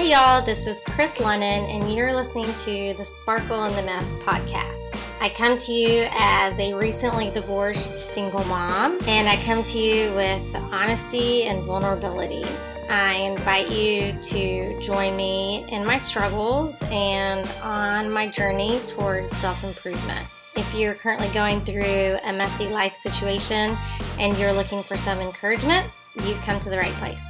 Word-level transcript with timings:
Hey 0.00 0.12
y'all, 0.12 0.42
this 0.42 0.66
is 0.66 0.82
Chris 0.82 1.20
Lennon, 1.20 1.68
and 1.68 1.94
you're 1.94 2.16
listening 2.16 2.46
to 2.64 2.94
the 2.96 3.04
Sparkle 3.04 3.64
and 3.64 3.74
the 3.74 3.82
Mess 3.82 4.08
podcast. 4.24 4.98
I 5.20 5.28
come 5.28 5.58
to 5.58 5.72
you 5.72 6.08
as 6.12 6.58
a 6.58 6.72
recently 6.72 7.28
divorced 7.32 7.98
single 8.14 8.42
mom, 8.44 8.98
and 9.06 9.28
I 9.28 9.36
come 9.44 9.62
to 9.62 9.78
you 9.78 10.10
with 10.14 10.42
honesty 10.72 11.42
and 11.42 11.64
vulnerability. 11.64 12.42
I 12.88 13.16
invite 13.16 13.72
you 13.72 14.14
to 14.14 14.80
join 14.80 15.18
me 15.18 15.66
in 15.68 15.84
my 15.84 15.98
struggles 15.98 16.74
and 16.84 17.46
on 17.62 18.10
my 18.10 18.26
journey 18.26 18.80
towards 18.86 19.36
self 19.36 19.62
improvement. 19.64 20.26
If 20.56 20.74
you're 20.74 20.94
currently 20.94 21.28
going 21.34 21.60
through 21.60 22.16
a 22.24 22.32
messy 22.32 22.68
life 22.68 22.94
situation 22.94 23.76
and 24.18 24.34
you're 24.38 24.54
looking 24.54 24.82
for 24.82 24.96
some 24.96 25.20
encouragement, 25.20 25.92
you've 26.24 26.40
come 26.40 26.58
to 26.60 26.70
the 26.70 26.78
right 26.78 26.94
place. 26.94 27.20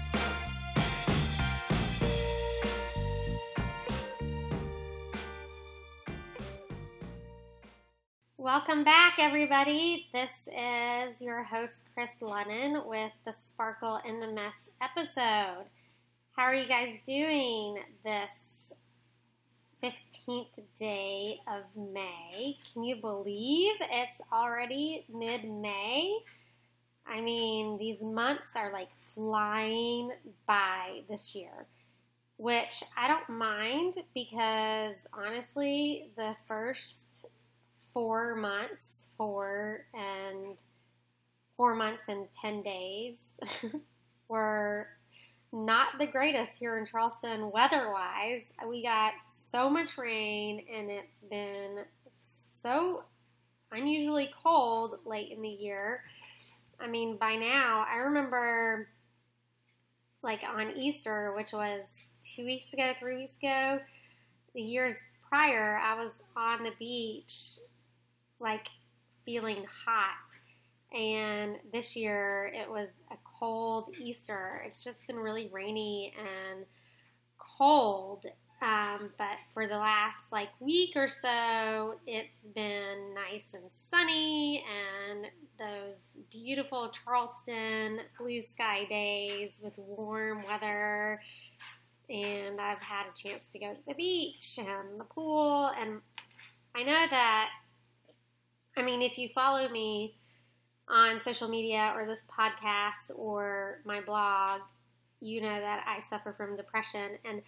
Welcome 8.41 8.85
back, 8.85 9.17
everybody. 9.19 10.07
This 10.15 10.49
is 10.49 11.21
your 11.21 11.43
host, 11.43 11.91
Chris 11.93 12.23
Lennon, 12.23 12.85
with 12.87 13.13
the 13.27 13.35
Sparkle 13.35 14.01
in 14.07 14.19
the 14.19 14.29
Mess 14.29 14.55
episode. 14.81 15.67
How 16.35 16.45
are 16.45 16.55
you 16.55 16.67
guys 16.67 16.95
doing 17.05 17.77
this 18.03 18.33
15th 19.83 20.59
day 20.75 21.39
of 21.47 21.65
May? 21.93 22.57
Can 22.73 22.83
you 22.83 22.97
believe 22.97 23.75
it's 23.79 24.23
already 24.33 25.05
mid 25.13 25.45
May? 25.45 26.19
I 27.07 27.21
mean, 27.21 27.77
these 27.77 28.03
months 28.03 28.57
are 28.57 28.73
like 28.73 28.89
flying 29.15 30.13
by 30.47 31.03
this 31.11 31.35
year, 31.35 31.67
which 32.39 32.83
I 32.97 33.07
don't 33.07 33.29
mind 33.29 33.97
because 34.15 34.97
honestly, 35.13 36.11
the 36.17 36.35
first 36.49 37.27
four 37.93 38.35
months, 38.37 39.09
four 39.17 39.87
and 39.95 40.63
four 41.57 41.75
months 41.75 42.09
and 42.09 42.27
10 42.33 42.63
days 42.63 43.31
were 44.29 44.89
not 45.53 45.99
the 45.99 46.07
greatest 46.07 46.53
here 46.59 46.79
in 46.79 46.87
Charleston 46.87 47.51
weather 47.51 47.91
wise. 47.93 48.43
We 48.67 48.83
got 48.83 49.15
so 49.27 49.69
much 49.69 49.99
rain 49.99 50.65
and 50.73 50.91
it's 50.91 51.21
been 51.29 51.85
so 52.63 53.05
unusually 53.73 54.31
cold 54.43 54.99
late 55.05 55.33
in 55.33 55.43
the 55.43 55.49
year. 55.49 56.03
I 56.81 56.87
mean, 56.87 57.17
by 57.17 57.37
now, 57.37 57.85
I 57.91 57.97
remember 57.97 58.89
like 60.23 60.43
on 60.45 60.77
Easter, 60.77 61.33
which 61.37 61.53
was 61.53 61.95
two 62.23 62.45
weeks 62.45 62.73
ago, 62.73 62.93
three 62.99 63.17
weeks 63.17 63.37
ago, 63.37 63.81
the 64.55 64.61
years 64.61 64.97
prior, 65.29 65.79
I 65.79 65.95
was 65.95 66.13
on 66.37 66.63
the 66.63 66.73
beach 66.79 67.59
like 68.41 68.69
feeling 69.25 69.65
hot. 69.85 70.33
And 70.93 71.57
this 71.73 71.95
year 71.95 72.51
it 72.55 72.69
was 72.69 72.89
a 73.13 73.17
cold 73.39 73.95
Easter. 74.01 74.63
It's 74.67 74.83
just 74.83 75.07
been 75.07 75.17
really 75.17 75.49
rainy 75.53 76.13
and 76.19 76.65
cold. 77.39 78.27
Um, 78.63 79.11
but 79.17 79.39
for 79.55 79.67
the 79.67 79.77
last 79.79 80.19
like 80.31 80.51
week 80.61 80.95
or 80.95 81.09
so, 81.09 81.95
it's 82.07 82.45
been 82.55 83.15
nice 83.15 83.49
and 83.55 83.71
sunny 83.91 84.65
and 84.69 85.27
those 85.59 86.01
beautiful 86.31 86.91
Charleston 86.91 88.01
blue 88.19 88.43
sky 88.43 88.85
days 88.85 89.61
with 89.63 89.79
warm 89.79 90.45
weather. 90.45 91.23
And 92.11 92.61
I've 92.61 92.83
had 92.83 93.05
a 93.07 93.17
chance 93.17 93.47
to 93.53 93.59
go 93.59 93.73
to 93.73 93.81
the 93.87 93.95
beach 93.95 94.59
and 94.59 95.01
the 95.01 95.05
pool. 95.05 95.71
And 95.81 96.01
I 96.75 96.83
know 96.83 97.07
that 97.11 97.51
I 98.77 98.83
mean, 98.83 99.03
if 99.03 99.19
you 99.19 99.29
follow 99.29 99.69
me 99.69 100.17
on 100.89 101.21
social 101.21 101.49
media 101.49 101.93
or 101.97 102.07
this 102.07 102.25
podcast 102.31 103.17
or 103.17 103.81
my 103.85 104.01
blog, 104.01 104.61
you 105.21 105.41
know 105.41 105.61
that 105.61 105.85
I 105.87 106.01
suffer 106.01 106.33
from 106.33 106.57
depression. 106.57 107.19
And 107.25 107.43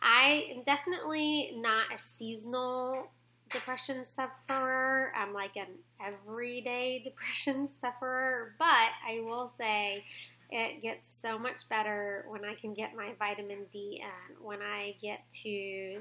I 0.00 0.46
am 0.54 0.62
definitely 0.62 1.52
not 1.56 1.86
a 1.94 1.98
seasonal 1.98 3.10
depression 3.50 4.04
sufferer. 4.06 5.12
I'm 5.16 5.32
like 5.32 5.56
an 5.56 5.66
everyday 6.04 7.00
depression 7.04 7.68
sufferer. 7.68 8.54
But 8.58 8.90
I 9.06 9.20
will 9.24 9.52
say, 9.58 10.04
it 10.50 10.80
gets 10.80 11.12
so 11.20 11.38
much 11.38 11.68
better 11.68 12.24
when 12.28 12.44
I 12.44 12.54
can 12.54 12.72
get 12.72 12.94
my 12.94 13.12
vitamin 13.18 13.66
D 13.72 14.00
in, 14.02 14.44
when 14.44 14.62
I 14.62 14.94
get 15.02 15.28
to 15.42 16.00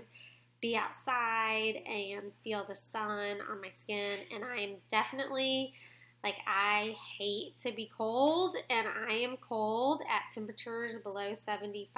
be 0.65 0.75
outside 0.75 1.75
and 1.85 2.31
feel 2.43 2.65
the 2.67 2.75
sun 2.75 3.37
on 3.51 3.61
my 3.61 3.69
skin. 3.69 4.17
And 4.33 4.43
I'm 4.43 4.77
definitely 4.89 5.73
like, 6.23 6.37
I 6.47 6.95
hate 7.19 7.55
to 7.59 7.71
be 7.71 7.91
cold, 7.95 8.55
and 8.71 8.87
I 9.07 9.13
am 9.13 9.37
cold 9.37 10.01
at 10.09 10.33
temperatures 10.33 10.97
below 10.97 11.35
75. 11.35 11.91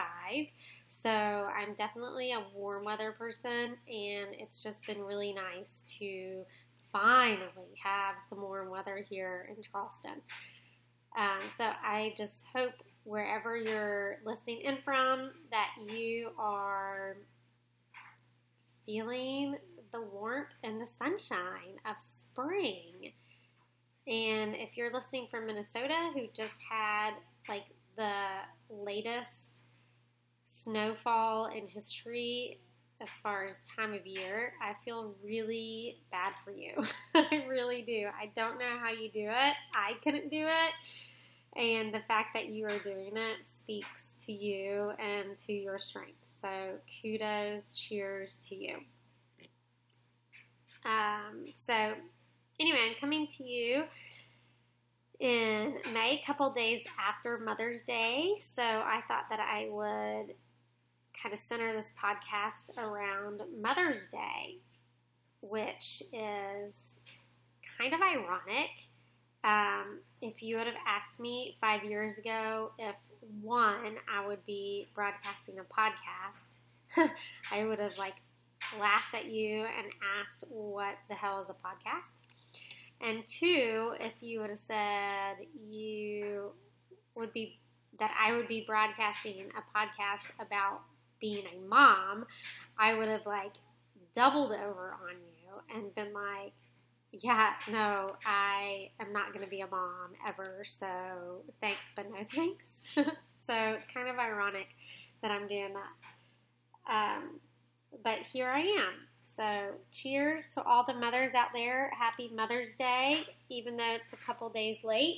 So 0.90 1.10
I'm 1.10 1.76
definitely 1.76 2.34
a 2.34 2.44
warm 2.54 2.84
weather 2.84 3.14
person, 3.14 3.78
and 3.88 4.28
it's 4.34 4.62
just 4.62 4.86
been 4.86 5.02
really 5.02 5.32
nice 5.32 5.84
to 6.00 6.44
finally 6.92 7.74
have 7.82 8.16
some 8.28 8.42
warm 8.42 8.70
weather 8.70 8.98
here 9.10 9.50
in 9.50 9.64
Charleston. 9.64 10.22
Um, 11.18 11.40
so 11.58 11.64
I 11.64 12.14
just 12.18 12.44
hope 12.54 12.74
wherever 13.06 13.56
you're 13.56 14.18
listening 14.26 14.60
in 14.60 14.80
from 14.84 15.32
that 15.52 15.70
you 15.90 16.32
are 16.38 17.16
feeling 18.88 19.58
the 19.92 20.02
warmth 20.02 20.56
and 20.64 20.82
the 20.82 20.88
sunshine 20.88 21.78
of 21.86 21.98
spring. 22.00 23.14
And 24.08 24.56
if 24.56 24.78
you're 24.78 24.94
listening 24.94 25.28
from 25.30 25.46
Minnesota, 25.48 26.12
who 26.16 26.28
just 26.34 26.56
had 26.72 27.12
like 27.50 27.66
the 27.98 28.14
latest 28.70 29.60
snowfall 30.46 31.48
in 31.48 31.68
history 31.68 32.62
as 33.02 33.10
far 33.22 33.46
as 33.46 33.62
time 33.76 33.94
of 33.94 34.06
year, 34.08 34.54
I 34.62 34.74
feel 34.84 35.16
really 35.24 36.00
bad 36.12 36.34
for 36.44 36.52
you. 36.52 36.74
I 37.16 37.46
really 37.48 37.84
do. 37.84 38.08
I 38.20 38.32
don't 38.36 38.58
know 38.58 38.78
how 38.82 38.92
you 38.92 39.12
do 39.12 39.30
it. 39.30 39.54
I 39.76 39.94
couldn't 40.04 40.30
do 40.30 40.48
it. 40.48 41.60
And 41.60 41.94
the 41.94 42.02
fact 42.08 42.30
that 42.34 42.50
you 42.50 42.66
are 42.66 42.80
doing 42.80 43.14
it 43.16 43.38
speaks 43.62 44.14
to 44.26 44.32
you 44.32 44.92
and 45.00 45.38
to 45.40 45.54
your 45.54 45.80
strength. 45.80 46.27
So 46.42 46.80
kudos, 47.02 47.76
cheers 47.76 48.40
to 48.50 48.56
you. 48.56 48.78
Um, 50.86 51.46
so 51.56 51.74
anyway, 52.60 52.90
I'm 52.90 52.96
coming 53.00 53.28
to 53.38 53.44
you 53.44 53.84
in 55.20 55.76
May, 55.94 56.20
a 56.22 56.26
couple 56.26 56.52
days 56.54 56.84
after 57.00 57.40
Mother's 57.40 57.84
Day. 57.84 58.36
So 58.40 58.62
I 58.62 59.02
thought 59.08 59.26
that 59.30 59.40
I 59.40 59.68
would 59.70 60.36
kind 61.22 61.34
of 61.34 61.40
center 61.40 61.74
this 61.74 61.92
podcast 62.02 62.78
around 62.78 63.42
Mother's 63.60 64.08
Day, 64.10 64.60
which 65.42 66.04
is 66.14 67.00
kind 67.78 67.94
of 67.94 68.02
ironic. 68.02 68.70
Um, 69.44 70.00
if 70.22 70.44
you 70.44 70.58
would 70.58 70.68
have 70.68 70.76
asked 70.86 71.20
me 71.20 71.58
five 71.60 71.84
years 71.84 72.18
ago 72.18 72.72
if 72.78 72.96
one, 73.42 73.98
I 74.14 74.26
would 74.26 74.46
be 74.46 74.88
broadcasting 74.96 75.56
a 75.60 75.64
podcast, 75.64 76.60
I 77.52 77.66
would 77.66 77.80
have 77.80 77.98
like 77.98 78.16
laughed 78.80 79.14
at 79.14 79.26
you 79.26 79.60
and 79.62 79.88
asked 80.22 80.44
what 80.50 80.96
the 81.10 81.16
hell 81.16 81.42
is 81.42 81.50
a 81.50 81.54
podcast. 81.54 82.22
And 83.00 83.26
two, 83.28 83.94
if 84.00 84.14
you 84.22 84.40
would 84.40 84.50
have 84.50 84.60
said 84.60 85.36
you 85.70 86.52
would 87.16 87.32
be 87.34 87.60
that 88.00 88.12
I 88.20 88.32
would 88.34 88.48
be 88.48 88.64
broadcasting 88.68 89.46
a 89.56 89.78
podcast 89.78 90.32
about 90.40 90.82
being 91.20 91.46
a 91.46 91.68
mom, 91.68 92.26
I 92.78 92.94
would 92.94 93.08
have 93.08 93.26
like 93.26 93.54
doubled 94.14 94.52
over 94.52 94.96
on 95.02 95.16
you 95.16 95.76
and 95.76 95.94
been 95.96 96.14
like, 96.14 96.54
yeah, 97.12 97.54
no, 97.70 98.16
I 98.26 98.92
am 99.00 99.14
not 99.14 99.34
going 99.34 99.44
to 99.44 99.50
be 99.50 99.62
a 99.62 99.68
mom 99.68 100.14
ever. 100.28 100.64
So 100.64 100.88
thanks, 101.62 101.92
but 101.96 102.06
no 102.10 102.24
thanks. 102.34 102.76
so 102.96 103.78
kind 103.94 104.08
of 104.10 104.18
ironic 104.20 104.68
that 105.22 105.32
I'm 105.32 105.48
doing 105.48 105.74
that. 105.74 106.94
Um, 106.94 107.40
but 108.04 108.20
here 108.20 108.48
I 108.48 108.60
am. 108.60 108.94
So, 109.36 109.74
cheers 109.92 110.50
to 110.56 110.64
all 110.64 110.86
the 110.86 110.94
mothers 110.94 111.34
out 111.34 111.50
there. 111.54 111.92
Happy 111.98 112.32
Mother's 112.34 112.76
Day, 112.76 113.26
even 113.50 113.78
though 113.78 113.94
it's 113.94 114.14
a 114.14 114.18
couple 114.18 114.50
days 114.50 114.78
late. 114.84 115.18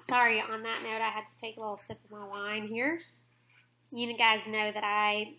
Sorry, 0.00 0.40
on 0.40 0.62
that 0.62 0.82
note, 0.82 1.00
I 1.00 1.10
had 1.10 1.26
to 1.30 1.36
take 1.36 1.58
a 1.58 1.60
little 1.60 1.76
sip 1.76 1.98
of 2.04 2.10
my 2.10 2.26
wine 2.26 2.66
here. 2.66 2.98
You 3.92 4.16
guys 4.16 4.46
know 4.46 4.72
that 4.72 4.82
I 4.82 5.34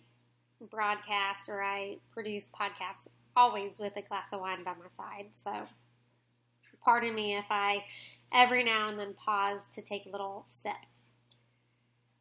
broadcast 0.70 1.48
or 1.48 1.62
I 1.62 1.96
produce 2.12 2.48
podcasts 2.48 3.08
always 3.36 3.78
with 3.78 3.96
a 3.96 4.02
glass 4.02 4.32
of 4.32 4.40
wine 4.40 4.64
by 4.64 4.72
my 4.72 4.88
side. 4.88 5.28
So, 5.32 5.52
pardon 6.82 7.14
me 7.14 7.36
if 7.36 7.46
I 7.50 7.84
every 8.32 8.64
now 8.64 8.88
and 8.88 8.98
then 8.98 9.14
pause 9.14 9.66
to 9.66 9.82
take 9.82 10.06
a 10.06 10.10
little 10.10 10.44
sip. 10.48 10.72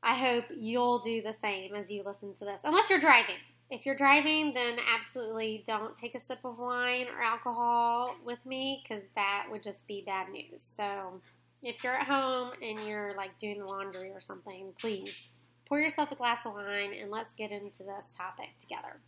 I 0.01 0.15
hope 0.17 0.45
you'll 0.53 0.99
do 0.99 1.21
the 1.21 1.33
same 1.33 1.75
as 1.75 1.89
you 1.89 2.03
listen 2.03 2.33
to 2.35 2.45
this, 2.45 2.61
unless 2.63 2.89
you're 2.89 2.99
driving. 2.99 3.35
If 3.69 3.85
you're 3.85 3.95
driving, 3.95 4.53
then 4.53 4.77
absolutely 4.93 5.63
don't 5.65 5.95
take 5.95 6.13
a 6.13 6.19
sip 6.19 6.39
of 6.43 6.59
wine 6.59 7.07
or 7.07 7.21
alcohol 7.21 8.15
with 8.23 8.45
me 8.45 8.83
because 8.83 9.03
that 9.15 9.47
would 9.49 9.63
just 9.63 9.87
be 9.87 10.03
bad 10.05 10.29
news. 10.29 10.63
So, 10.77 11.21
if 11.63 11.83
you're 11.83 11.93
at 11.93 12.07
home 12.07 12.51
and 12.61 12.77
you're 12.85 13.15
like 13.15 13.37
doing 13.37 13.59
the 13.59 13.65
laundry 13.65 14.11
or 14.11 14.19
something, 14.19 14.73
please 14.77 15.27
pour 15.65 15.79
yourself 15.79 16.11
a 16.11 16.15
glass 16.15 16.45
of 16.45 16.53
wine 16.53 16.93
and 16.93 17.09
let's 17.09 17.33
get 17.33 17.51
into 17.51 17.83
this 17.83 18.11
topic 18.15 18.49
together. 18.59 18.99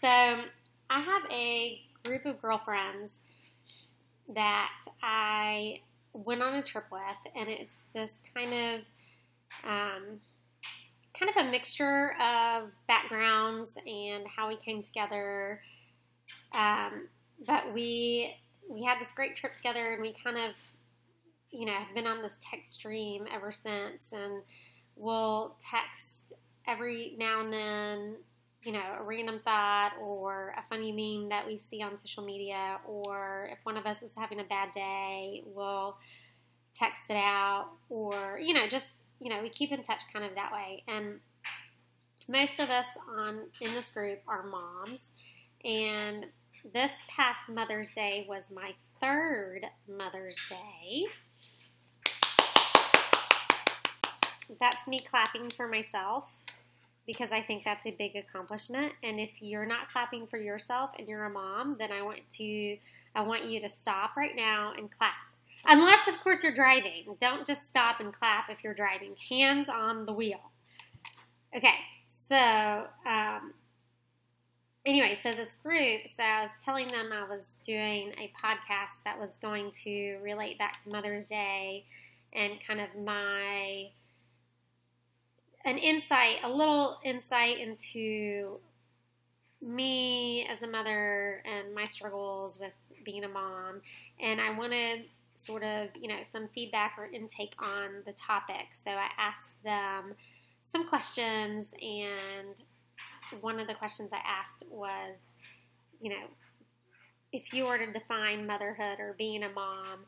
So, 0.00 0.08
I 0.08 1.00
have 1.00 1.22
a 1.30 1.80
group 2.04 2.26
of 2.26 2.40
girlfriends 2.40 3.20
that 4.34 4.78
I 5.02 5.80
went 6.12 6.42
on 6.42 6.54
a 6.54 6.62
trip 6.62 6.84
with, 6.90 7.32
and 7.34 7.48
it's 7.48 7.84
this 7.94 8.12
kind 8.34 8.52
of 8.52 8.80
um, 9.64 10.20
kind 11.18 11.30
of 11.30 11.46
a 11.46 11.50
mixture 11.50 12.14
of 12.20 12.70
backgrounds 12.88 13.74
and 13.86 14.26
how 14.26 14.48
we 14.48 14.56
came 14.56 14.82
together. 14.82 15.60
Um, 16.52 17.08
but 17.46 17.72
we 17.72 18.36
we 18.68 18.82
had 18.82 18.98
this 19.00 19.12
great 19.12 19.36
trip 19.36 19.54
together, 19.54 19.92
and 19.92 20.02
we 20.02 20.12
kind 20.12 20.36
of 20.36 20.54
you 21.50 21.66
know 21.66 21.74
have 21.74 21.94
been 21.94 22.06
on 22.06 22.22
this 22.22 22.38
text 22.40 22.72
stream 22.72 23.26
ever 23.32 23.52
since, 23.52 24.12
and 24.12 24.42
we'll 24.96 25.56
text 25.60 26.32
every 26.66 27.14
now 27.18 27.40
and 27.40 27.52
then 27.52 28.16
you 28.66 28.72
know, 28.72 28.82
a 28.98 29.02
random 29.04 29.40
thought 29.44 29.92
or 30.00 30.52
a 30.58 30.62
funny 30.68 30.90
meme 30.90 31.28
that 31.28 31.46
we 31.46 31.56
see 31.56 31.82
on 31.82 31.96
social 31.96 32.24
media, 32.24 32.80
or 32.84 33.48
if 33.52 33.58
one 33.62 33.76
of 33.76 33.86
us 33.86 34.02
is 34.02 34.10
having 34.16 34.40
a 34.40 34.44
bad 34.44 34.72
day, 34.72 35.44
we'll 35.46 35.96
text 36.74 37.08
it 37.08 37.16
out, 37.16 37.68
or, 37.88 38.40
you 38.42 38.52
know, 38.52 38.66
just, 38.66 38.94
you 39.20 39.30
know, 39.30 39.40
we 39.40 39.48
keep 39.50 39.70
in 39.70 39.82
touch 39.82 40.02
kind 40.12 40.24
of 40.24 40.34
that 40.34 40.52
way. 40.52 40.82
And 40.88 41.20
most 42.28 42.58
of 42.58 42.68
us 42.68 42.86
on 43.08 43.42
in 43.60 43.72
this 43.72 43.88
group 43.88 44.18
are 44.26 44.42
moms, 44.42 45.12
and 45.64 46.26
this 46.74 46.90
past 47.08 47.48
Mother's 47.48 47.92
Day 47.92 48.26
was 48.28 48.50
my 48.52 48.74
third 49.00 49.60
Mother's 49.88 50.38
Day. 50.50 51.04
That's 54.58 54.88
me 54.88 54.98
clapping 55.08 55.50
for 55.50 55.68
myself 55.68 56.24
because 57.06 57.30
I 57.32 57.40
think 57.40 57.64
that's 57.64 57.86
a 57.86 57.92
big 57.92 58.16
accomplishment. 58.16 58.92
And 59.02 59.20
if 59.20 59.30
you're 59.40 59.66
not 59.66 59.90
clapping 59.90 60.26
for 60.26 60.38
yourself 60.38 60.90
and 60.98 61.08
you're 61.08 61.24
a 61.24 61.30
mom, 61.30 61.76
then 61.78 61.92
I 61.92 62.02
want 62.02 62.20
to 62.30 62.76
I 63.14 63.22
want 63.22 63.44
you 63.44 63.60
to 63.60 63.68
stop 63.68 64.16
right 64.16 64.36
now 64.36 64.72
and 64.76 64.90
clap. 64.90 65.14
Unless 65.64 66.08
of 66.08 66.20
course 66.22 66.42
you're 66.42 66.54
driving. 66.54 67.16
Don't 67.18 67.46
just 67.46 67.64
stop 67.64 68.00
and 68.00 68.12
clap 68.12 68.50
if 68.50 68.62
you're 68.62 68.74
driving. 68.74 69.14
Hands 69.28 69.68
on 69.68 70.06
the 70.06 70.12
wheel. 70.12 70.52
Okay, 71.56 71.74
so 72.28 72.86
um, 73.08 73.54
anyway, 74.84 75.18
so 75.20 75.34
this 75.34 75.54
group, 75.54 76.02
so 76.14 76.22
I 76.22 76.42
was 76.42 76.50
telling 76.64 76.88
them 76.88 77.10
I 77.12 77.24
was 77.24 77.44
doing 77.64 78.12
a 78.18 78.30
podcast 78.44 79.02
that 79.04 79.18
was 79.18 79.38
going 79.38 79.70
to 79.84 80.18
relate 80.22 80.58
back 80.58 80.82
to 80.84 80.90
Mother's 80.90 81.28
Day 81.28 81.84
and 82.32 82.54
kind 82.66 82.80
of 82.80 82.88
my 83.02 83.88
an 85.66 85.78
insight, 85.78 86.38
a 86.44 86.48
little 86.48 86.98
insight 87.04 87.58
into 87.58 88.60
me 89.60 90.46
as 90.48 90.62
a 90.62 90.66
mother 90.66 91.42
and 91.44 91.74
my 91.74 91.84
struggles 91.84 92.58
with 92.60 92.72
being 93.04 93.24
a 93.24 93.28
mom. 93.28 93.82
And 94.20 94.40
I 94.40 94.56
wanted 94.56 95.06
sort 95.42 95.64
of, 95.64 95.88
you 96.00 96.08
know, 96.08 96.20
some 96.30 96.48
feedback 96.54 96.94
or 96.96 97.06
intake 97.06 97.54
on 97.58 98.02
the 98.06 98.12
topic. 98.12 98.68
So 98.72 98.92
I 98.92 99.08
asked 99.18 99.62
them 99.64 100.14
some 100.62 100.88
questions, 100.88 101.66
and 101.80 102.62
one 103.40 103.60
of 103.60 103.66
the 103.66 103.74
questions 103.74 104.10
I 104.12 104.20
asked 104.24 104.64
was, 104.70 105.18
you 106.00 106.10
know, 106.10 106.26
if 107.32 107.52
you 107.52 107.64
were 107.64 107.78
to 107.78 107.92
define 107.92 108.46
motherhood 108.46 108.98
or 109.00 109.14
being 109.18 109.42
a 109.42 109.50
mom 109.50 110.06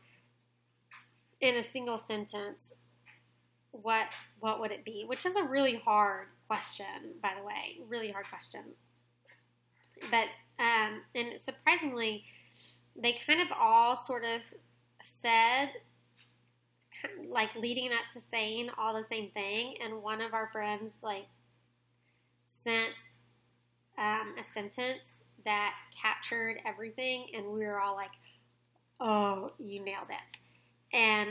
in 1.40 1.56
a 1.56 1.64
single 1.64 1.98
sentence, 1.98 2.72
what 3.72 4.06
what 4.40 4.60
would 4.60 4.70
it 4.70 4.84
be? 4.84 5.04
Which 5.06 5.26
is 5.26 5.36
a 5.36 5.42
really 5.42 5.76
hard 5.84 6.28
question, 6.46 6.86
by 7.22 7.32
the 7.38 7.44
way, 7.44 7.78
really 7.88 8.10
hard 8.10 8.26
question. 8.28 8.62
But 10.10 10.28
um, 10.58 11.02
and 11.14 11.40
surprisingly, 11.42 12.24
they 12.96 13.18
kind 13.26 13.40
of 13.40 13.48
all 13.58 13.96
sort 13.96 14.24
of 14.24 14.40
said, 15.02 15.70
like 17.28 17.54
leading 17.56 17.90
up 17.92 18.12
to 18.12 18.20
saying 18.20 18.70
all 18.76 18.94
the 18.94 19.04
same 19.04 19.30
thing. 19.30 19.76
And 19.82 20.02
one 20.02 20.20
of 20.20 20.34
our 20.34 20.48
friends 20.52 20.98
like 21.02 21.26
sent 22.48 22.94
um, 23.96 24.34
a 24.38 24.44
sentence 24.52 25.18
that 25.44 25.74
captured 26.00 26.58
everything, 26.64 27.26
and 27.34 27.46
we 27.46 27.60
were 27.60 27.80
all 27.80 27.94
like, 27.94 28.10
"Oh, 29.00 29.52
you 29.58 29.82
nailed 29.82 30.08
it!" 30.10 30.96
And 30.96 31.30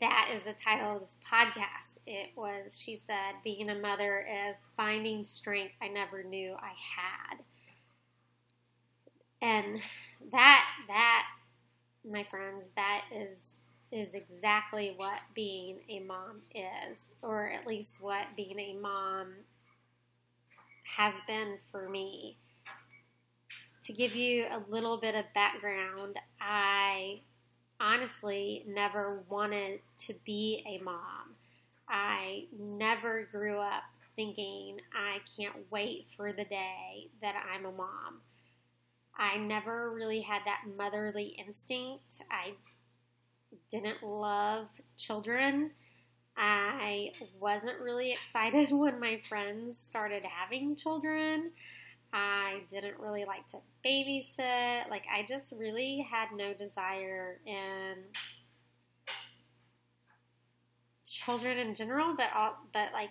that 0.00 0.30
is 0.34 0.42
the 0.42 0.52
title 0.52 0.96
of 0.96 1.00
this 1.00 1.18
podcast. 1.30 1.98
It 2.06 2.30
was, 2.36 2.78
she 2.78 2.96
said, 2.96 3.34
being 3.44 3.68
a 3.68 3.74
mother 3.74 4.26
is 4.28 4.56
finding 4.76 5.24
strength 5.24 5.74
I 5.80 5.88
never 5.88 6.22
knew 6.22 6.54
I 6.54 6.72
had. 6.96 7.38
And 9.42 9.80
that, 10.32 10.64
that, 10.88 11.26
my 12.08 12.24
friends, 12.24 12.66
that 12.76 13.04
is 13.12 13.38
is 13.92 14.14
exactly 14.14 14.94
what 14.96 15.18
being 15.34 15.78
a 15.88 15.98
mom 16.00 16.42
is, 16.54 16.98
or 17.22 17.50
at 17.50 17.66
least 17.66 17.96
what 18.00 18.24
being 18.36 18.58
a 18.58 18.74
mom 18.74 19.32
has 20.96 21.12
been 21.26 21.58
for 21.70 21.88
me. 21.88 22.36
To 23.84 23.92
give 23.92 24.14
you 24.14 24.44
a 24.44 24.62
little 24.70 24.98
bit 24.98 25.14
of 25.14 25.24
background, 25.34 26.18
I 26.40 27.22
honestly 27.80 28.64
never 28.68 29.22
wanted 29.28 29.80
to 30.06 30.14
be 30.24 30.64
a 30.66 30.82
mom. 30.82 31.34
I 31.88 32.44
never 32.58 33.28
grew 33.32 33.58
up 33.58 33.84
thinking, 34.14 34.78
I 34.94 35.18
can't 35.36 35.70
wait 35.70 36.06
for 36.16 36.32
the 36.32 36.44
day 36.44 37.08
that 37.22 37.34
I'm 37.52 37.64
a 37.64 37.72
mom. 37.72 38.20
I 39.16 39.36
never 39.36 39.90
really 39.90 40.20
had 40.20 40.42
that 40.44 40.62
motherly 40.76 41.36
instinct. 41.38 42.22
I 42.30 42.52
didn't 43.70 44.02
love 44.02 44.68
children. 44.96 45.72
I 46.36 47.12
wasn't 47.38 47.80
really 47.80 48.12
excited 48.12 48.70
when 48.76 49.00
my 49.00 49.20
friends 49.28 49.78
started 49.78 50.22
having 50.24 50.76
children. 50.76 51.50
I 52.12 52.62
didn't 52.70 52.98
really 52.98 53.24
like 53.24 53.46
to 53.48 53.58
babysit. 53.84 54.88
Like, 54.90 55.04
I 55.12 55.24
just 55.28 55.54
really 55.56 56.06
had 56.10 56.36
no 56.36 56.54
desire 56.54 57.38
in 57.46 57.96
children 61.04 61.58
in 61.58 61.74
general, 61.74 62.14
but 62.16 62.28
all, 62.34 62.56
but 62.72 62.92
like 62.92 63.10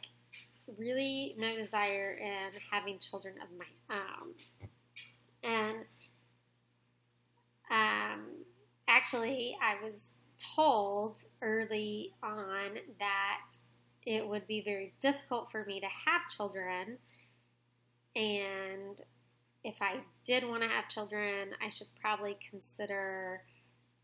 really 0.77 1.35
no 1.37 1.55
desire 1.55 2.13
in 2.13 2.59
having 2.71 2.99
children 2.99 3.35
of 3.41 3.49
my 3.57 3.95
own. 3.95 4.33
And 5.43 5.77
um, 7.71 8.25
actually, 8.87 9.55
I 9.61 9.83
was 9.83 10.01
told 10.55 11.19
early 11.41 12.13
on 12.23 12.77
that 12.99 13.41
it 14.05 14.27
would 14.27 14.47
be 14.47 14.61
very 14.61 14.93
difficult 15.01 15.51
for 15.51 15.65
me 15.65 15.79
to 15.79 15.85
have 15.85 16.21
children 16.35 16.97
and 18.15 19.01
if 19.63 19.75
I 19.81 19.97
did 20.25 20.47
want 20.47 20.63
to 20.63 20.69
have 20.69 20.87
children, 20.89 21.49
I 21.63 21.69
should 21.69 21.87
probably 21.99 22.37
consider 22.49 23.41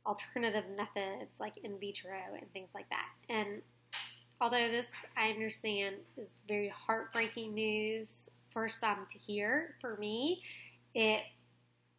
alternative 0.06 0.66
methods 0.76 1.40
like 1.40 1.58
in 1.64 1.80
vitro 1.80 2.12
and 2.40 2.52
things 2.54 2.70
like 2.76 2.90
that. 2.90 3.08
And 3.30 3.62
although 4.40 4.70
this, 4.70 4.92
I 5.18 5.30
understand, 5.30 5.96
is 6.18 6.30
very 6.48 6.70
heartbreaking 6.70 7.54
news 7.54 8.30
for 8.50 8.70
some 8.70 9.06
to 9.12 9.18
hear, 9.18 9.76
for 9.82 9.98
me, 9.98 10.42
it 10.94 11.22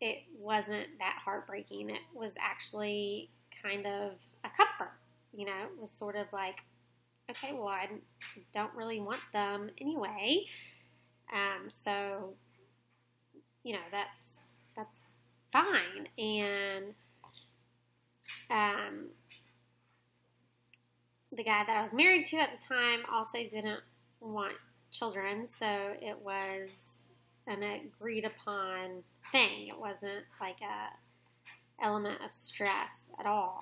it 0.01 0.25
wasn't 0.39 0.87
that 0.99 1.19
heartbreaking. 1.25 1.89
It 1.91 2.03
was 2.15 2.33
actually 2.39 3.31
kind 3.63 3.87
of 3.87 4.13
a 4.45 4.49
comfort. 4.55 4.93
You 5.35 5.47
know, 5.47 5.63
it 5.75 5.81
was 5.81 5.91
sort 5.91 6.17
of 6.17 6.27
like, 6.33 6.57
okay, 7.31 7.53
well, 7.55 7.69
I 7.69 7.89
don't 8.53 8.75
really 8.75 9.01
want 9.01 9.21
them 9.33 9.71
anyway. 9.81 10.45
Um, 11.33 11.71
so, 11.85 12.35
you 13.63 13.75
know, 13.75 13.81
that's 13.91 14.37
that's 14.77 14.99
fine. 15.53 16.09
And 16.19 16.95
um, 18.51 19.07
the 21.33 21.45
guy 21.45 21.65
that 21.67 21.77
I 21.77 21.81
was 21.81 21.93
married 21.93 22.27
to 22.27 22.37
at 22.39 22.51
the 22.59 22.67
time 22.67 23.01
also 23.13 23.39
didn't 23.39 23.81
want 24.21 24.55
children, 24.91 25.47
so 25.59 25.95
it 26.01 26.19
was 26.25 26.91
an 27.47 27.63
agreed 27.63 28.25
upon 28.25 29.03
thing. 29.33 29.69
It 29.69 29.79
wasn't 29.79 30.25
like 30.41 30.61
a 30.61 31.85
element 31.85 32.21
of 32.25 32.33
stress 32.33 32.91
at 33.19 33.27
all. 33.27 33.61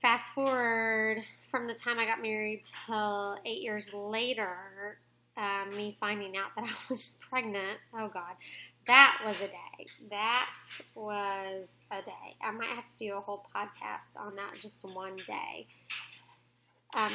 fast 0.00 0.32
forward 0.32 1.24
from 1.50 1.66
the 1.66 1.74
time 1.74 1.98
I 1.98 2.06
got 2.06 2.22
married 2.22 2.62
till 2.86 3.38
eight 3.44 3.62
years 3.62 3.92
later, 3.92 4.98
um, 5.38 5.74
me 5.76 5.96
finding 6.00 6.36
out 6.36 6.50
that 6.56 6.64
I 6.64 6.74
was 6.90 7.12
pregnant. 7.30 7.78
Oh 7.94 8.08
God, 8.08 8.34
that 8.86 9.18
was 9.24 9.36
a 9.36 9.48
day. 9.48 9.86
That 10.10 10.50
was 10.94 11.68
a 11.90 12.02
day. 12.02 12.36
I 12.42 12.50
might 12.50 12.70
have 12.70 12.88
to 12.88 12.96
do 12.98 13.14
a 13.14 13.20
whole 13.20 13.46
podcast 13.54 14.18
on 14.18 14.34
that 14.36 14.54
just 14.60 14.84
one 14.84 15.16
day. 15.26 15.66
Um, 16.94 17.12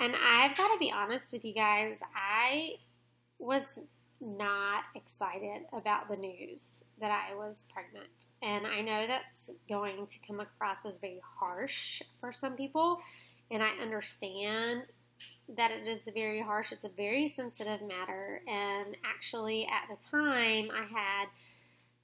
and 0.00 0.14
I've 0.16 0.56
got 0.56 0.72
to 0.72 0.78
be 0.78 0.92
honest 0.92 1.32
with 1.32 1.44
you 1.44 1.54
guys, 1.54 1.98
I 2.14 2.74
was 3.38 3.78
not 4.20 4.84
excited 4.94 5.62
about 5.72 6.08
the 6.08 6.16
news 6.16 6.82
that 7.00 7.10
I 7.10 7.34
was 7.34 7.64
pregnant. 7.72 8.08
And 8.42 8.66
I 8.66 8.80
know 8.80 9.06
that's 9.06 9.50
going 9.68 10.06
to 10.06 10.18
come 10.26 10.40
across 10.40 10.84
as 10.84 10.98
very 10.98 11.20
harsh 11.38 12.02
for 12.20 12.32
some 12.32 12.56
people. 12.56 12.98
And 13.50 13.62
I 13.62 13.70
understand 13.82 14.82
that 15.56 15.70
it 15.70 15.86
is 15.86 16.08
very 16.14 16.40
harsh. 16.40 16.72
It's 16.72 16.84
a 16.84 16.90
very 16.90 17.28
sensitive 17.28 17.82
matter. 17.82 18.42
And 18.48 18.96
actually, 19.04 19.66
at 19.66 19.88
the 19.88 20.02
time, 20.06 20.70
I 20.72 20.84
had 20.90 21.26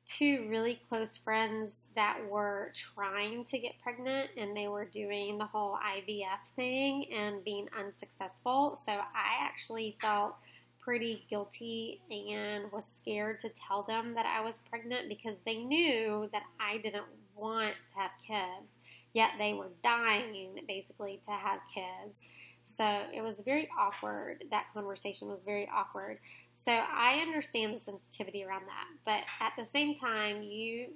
two 0.06 0.46
really 0.48 0.80
close 0.88 1.16
friends 1.16 1.86
that 1.94 2.18
were 2.28 2.72
trying 2.74 3.44
to 3.44 3.58
get 3.58 3.72
pregnant 3.82 4.30
and 4.36 4.56
they 4.56 4.66
were 4.66 4.84
doing 4.84 5.38
the 5.38 5.44
whole 5.44 5.78
IVF 5.96 6.54
thing 6.56 7.06
and 7.12 7.44
being 7.44 7.68
unsuccessful. 7.78 8.74
So 8.74 8.92
I 8.92 9.44
actually 9.44 9.96
felt 10.00 10.34
pretty 10.80 11.24
guilty 11.30 12.00
and 12.10 12.72
was 12.72 12.84
scared 12.84 13.38
to 13.40 13.50
tell 13.50 13.84
them 13.84 14.14
that 14.14 14.26
I 14.26 14.42
was 14.44 14.58
pregnant 14.58 15.08
because 15.08 15.38
they 15.46 15.58
knew 15.58 16.28
that 16.32 16.42
I 16.58 16.78
didn't 16.78 17.04
want 17.36 17.74
to 17.90 17.94
have 17.96 18.10
kids, 18.26 18.78
yet 19.12 19.30
they 19.38 19.54
were 19.54 19.70
dying 19.84 20.60
basically 20.66 21.20
to 21.24 21.30
have 21.30 21.60
kids. 21.72 22.22
So 22.70 23.02
it 23.12 23.20
was 23.20 23.40
very 23.40 23.68
awkward. 23.76 24.44
That 24.50 24.66
conversation 24.72 25.28
was 25.28 25.42
very 25.42 25.68
awkward. 25.74 26.18
So 26.54 26.70
I 26.70 27.18
understand 27.20 27.74
the 27.74 27.80
sensitivity 27.80 28.44
around 28.44 28.62
that. 28.66 28.86
But 29.04 29.44
at 29.44 29.54
the 29.58 29.64
same 29.64 29.96
time, 29.96 30.42
you 30.42 30.90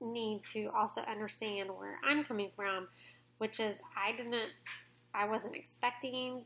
need 0.00 0.44
to 0.52 0.70
also 0.76 1.00
understand 1.02 1.70
where 1.70 1.98
I'm 2.06 2.22
coming 2.22 2.50
from, 2.54 2.88
which 3.38 3.60
is 3.60 3.76
I 3.96 4.12
didn't, 4.12 4.50
I 5.14 5.26
wasn't 5.26 5.56
expecting 5.56 6.44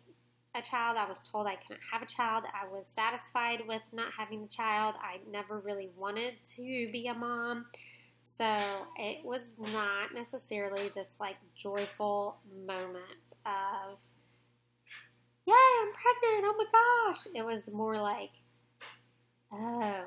a 0.55 0.62
child. 0.62 0.97
I 0.99 1.09
was 1.09 1.21
told 1.21 1.49
I 1.49 1.57
couldn't 1.57 1.83
have 1.91 2.02
a 2.02 2.07
child. 2.07 2.45
I 2.55 2.73
was 2.73 2.87
satisfied 2.87 3.62
with 3.67 3.83
not 3.93 4.12
having 4.17 4.45
a 4.45 4.49
child. 4.49 4.95
I 5.02 5.19
never 5.31 5.59
really 5.59 5.91
wanted 5.97 6.35
to 6.57 6.62
be 6.93 7.09
a 7.09 7.14
mom. 7.14 7.67
So 8.23 8.57
it 8.97 9.25
was 9.25 9.57
not 9.59 10.14
necessarily 10.14 10.93
this 10.95 11.09
like 11.19 11.37
joyful 11.57 12.37
moment 12.67 13.33
of, 13.45 13.99
yay, 15.47 15.55
I'm 15.55 15.93
pregnant. 15.93 16.45
Oh 16.45 16.55
my 16.59 17.11
gosh. 17.11 17.27
It 17.35 17.45
was 17.45 17.71
more 17.71 18.01
like, 18.01 18.31
oh, 19.53 20.05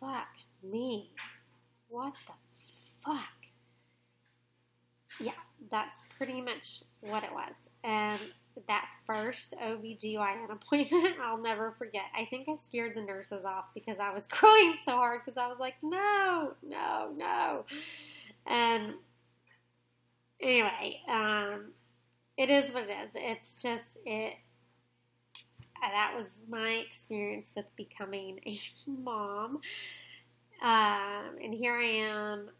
fuck 0.00 0.28
me. 0.62 1.10
What 1.88 2.14
the 2.26 2.32
fuck? 3.04 3.28
Yeah, 5.20 5.32
that's 5.70 6.02
pretty 6.16 6.40
much 6.40 6.82
what 7.00 7.22
it 7.22 7.32
was. 7.32 7.68
And 7.84 8.20
that 8.68 8.86
first 9.06 9.54
OBGYN 9.62 10.50
appointment, 10.50 11.16
I'll 11.22 11.38
never 11.38 11.72
forget. 11.72 12.04
I 12.16 12.26
think 12.26 12.48
I 12.48 12.54
scared 12.54 12.96
the 12.96 13.02
nurses 13.02 13.44
off 13.44 13.66
because 13.74 13.98
I 13.98 14.12
was 14.12 14.26
crying 14.30 14.74
so 14.82 14.92
hard 14.92 15.20
because 15.20 15.36
I 15.36 15.46
was 15.48 15.58
like, 15.58 15.74
no, 15.82 16.54
no, 16.62 17.12
no. 17.16 17.64
And 18.46 18.94
anyway, 20.40 21.00
um, 21.08 21.72
it 22.36 22.50
is 22.50 22.70
what 22.72 22.84
it 22.84 22.96
is. 23.04 23.10
It's 23.14 23.54
just, 23.62 23.98
it, 24.04 24.34
that 25.90 26.14
was 26.16 26.40
my 26.48 26.84
experience 26.86 27.52
with 27.56 27.74
becoming 27.76 28.40
a 28.46 28.58
mom. 28.86 29.60
Um, 30.62 31.36
and 31.42 31.52
here 31.52 31.76
I 31.76 31.84
am. 31.84 32.50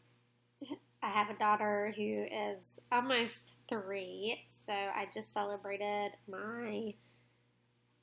I 1.02 1.10
have 1.10 1.30
a 1.30 1.38
daughter 1.38 1.92
who 1.96 2.24
is 2.24 2.64
almost 2.90 3.54
three. 3.68 4.44
So 4.66 4.72
I 4.72 5.06
just 5.12 5.32
celebrated 5.32 6.12
my 6.28 6.94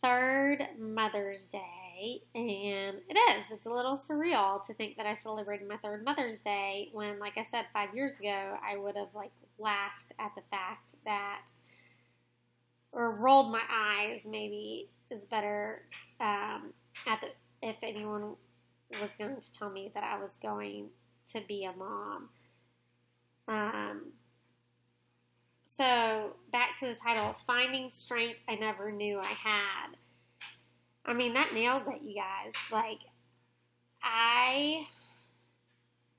third 0.04 0.68
Mother's 0.78 1.48
Day. 1.48 2.22
And 2.34 2.98
it 3.10 3.18
is. 3.32 3.52
It's 3.52 3.66
a 3.66 3.70
little 3.70 3.96
surreal 3.96 4.66
to 4.66 4.74
think 4.74 4.96
that 4.98 5.06
I 5.06 5.14
celebrated 5.14 5.68
my 5.68 5.78
third 5.78 6.04
Mother's 6.04 6.40
Day 6.42 6.90
when, 6.94 7.20
like 7.20 7.38
I 7.38 7.44
said, 7.44 7.66
five 7.74 7.94
years 7.94 8.20
ago, 8.20 8.56
I 8.66 8.78
would 8.78 8.96
have 8.96 9.14
like 9.14 9.32
laughed 9.58 10.14
at 10.18 10.32
the 10.36 10.42
fact 10.50 10.92
that, 11.06 11.48
or 12.94 13.16
rolled 13.18 13.52
my 13.52 13.62
eyes, 13.70 14.22
maybe 14.26 14.90
is 15.12 15.24
better, 15.26 15.84
um, 16.20 16.74
at 17.08 17.22
the, 17.22 17.28
if 17.62 17.78
anyone 17.82 18.36
was 19.02 19.14
going 19.18 19.36
to 19.36 19.52
tell 19.52 19.70
me 19.70 19.92
that 19.94 20.04
I 20.04 20.20
was 20.20 20.38
going 20.42 20.90
to 21.34 21.42
be 21.48 21.66
a 21.66 21.74
mom. 21.74 22.30
Um, 23.48 24.02
so, 25.66 26.36
back 26.52 26.78
to 26.80 26.88
the 26.88 26.96
title 26.96 27.36
Finding 27.46 27.90
Strength 27.90 28.40
I 28.48 28.56
Never 28.56 28.92
Knew 28.92 29.20
I 29.20 29.26
Had. 29.26 29.98
I 31.06 31.14
mean, 31.14 31.34
that 31.34 31.54
nails 31.54 31.84
it, 31.88 32.02
you 32.02 32.16
guys. 32.16 32.54
Like, 32.72 33.00
I, 34.04 34.88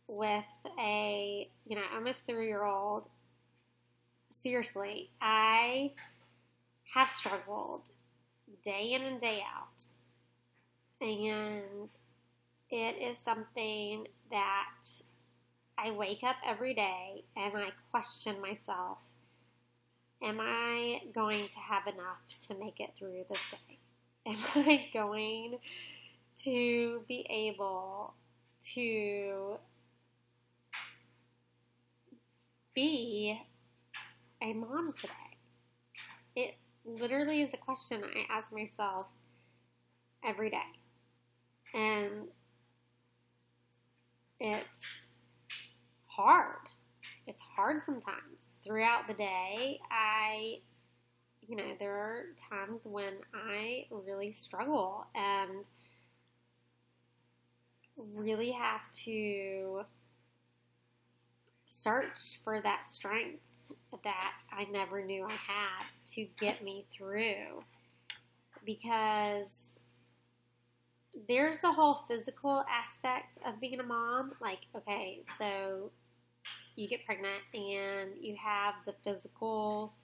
with 0.08 0.44
a, 0.78 1.48
you 1.66 1.76
know, 1.76 1.82
almost 1.94 2.26
three 2.26 2.46
year 2.46 2.64
old, 2.64 3.08
seriously, 4.30 5.10
I 5.20 5.92
have 6.94 7.10
struggled 7.10 7.90
day 8.62 8.92
in 8.92 9.02
and 9.02 9.20
day 9.20 9.42
out. 9.42 9.84
And 11.00 11.88
it 12.70 13.02
is 13.02 13.18
something 13.18 14.06
that 14.30 14.84
I 15.78 15.90
wake 15.92 16.22
up 16.22 16.36
every 16.46 16.74
day 16.74 17.24
and 17.36 17.56
I 17.56 17.70
question 17.90 18.40
myself 18.40 18.98
Am 20.22 20.38
I 20.38 21.00
going 21.14 21.48
to 21.48 21.58
have 21.58 21.86
enough 21.86 22.20
to 22.48 22.54
make 22.54 22.78
it 22.78 22.90
through 22.98 23.24
this 23.30 23.40
day? 23.50 23.78
Am 24.26 24.36
I 24.54 24.88
going 24.92 25.58
to 26.42 27.00
be 27.08 27.26
able 27.30 28.12
to 28.74 29.56
be 32.74 33.40
a 34.42 34.52
mom 34.52 34.92
today? 34.92 35.12
It 36.36 36.54
literally 36.98 37.42
is 37.42 37.54
a 37.54 37.56
question 37.56 38.02
I 38.04 38.32
ask 38.32 38.52
myself 38.52 39.06
every 40.24 40.50
day. 40.50 40.58
And 41.74 42.28
it's 44.38 45.02
hard. 46.06 46.68
It's 47.26 47.42
hard 47.42 47.82
sometimes 47.82 48.56
throughout 48.64 49.06
the 49.06 49.14
day, 49.14 49.78
I, 49.90 50.58
you 51.46 51.56
know, 51.56 51.76
there 51.78 51.94
are 51.94 52.24
times 52.50 52.86
when 52.86 53.14
I 53.32 53.86
really 53.90 54.32
struggle 54.32 55.06
and 55.14 55.68
really 57.96 58.52
have 58.52 58.90
to 59.04 59.82
search 61.66 62.40
for 62.42 62.60
that 62.60 62.84
strength 62.84 63.46
that 64.04 64.38
I 64.52 64.64
never 64.64 65.04
knew 65.04 65.24
I 65.24 65.32
had 65.32 65.84
to 66.14 66.26
get 66.38 66.62
me 66.62 66.86
through. 66.92 67.64
Because 68.64 69.56
there's 71.28 71.58
the 71.58 71.72
whole 71.72 72.04
physical 72.08 72.64
aspect 72.70 73.38
of 73.46 73.60
being 73.60 73.80
a 73.80 73.84
mom. 73.84 74.32
Like, 74.40 74.66
okay, 74.76 75.22
so 75.38 75.90
you 76.76 76.88
get 76.88 77.04
pregnant 77.04 77.42
and 77.52 78.10
you 78.20 78.36
have 78.42 78.74
the 78.86 78.94
physical 79.04 79.94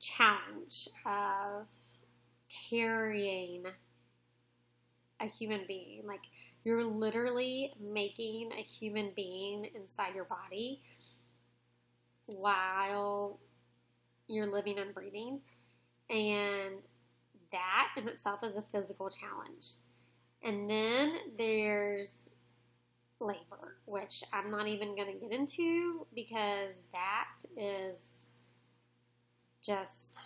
challenge 0.00 0.88
of 1.06 1.66
carrying 2.70 3.64
a 5.20 5.26
human 5.26 5.62
being. 5.66 6.02
Like 6.06 6.22
you're 6.64 6.84
literally 6.84 7.72
making 7.80 8.52
a 8.52 8.62
human 8.62 9.12
being 9.16 9.68
inside 9.74 10.14
your 10.14 10.24
body 10.24 10.80
while 12.28 13.40
you're 14.28 14.46
living 14.46 14.78
and 14.78 14.94
breathing. 14.94 15.40
And 16.10 16.76
that 17.50 17.88
in 17.96 18.08
itself 18.08 18.44
is 18.44 18.54
a 18.54 18.64
physical 18.72 19.10
challenge. 19.10 19.72
And 20.42 20.70
then 20.70 21.14
there's 21.36 22.28
labor, 23.20 23.76
which 23.86 24.22
I'm 24.32 24.50
not 24.50 24.68
even 24.68 24.94
going 24.94 25.12
to 25.12 25.18
get 25.18 25.32
into 25.32 26.06
because 26.14 26.74
that 26.92 27.44
is 27.56 28.02
just 29.62 30.20